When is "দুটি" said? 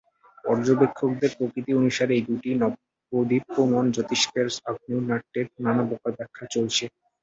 2.29-2.49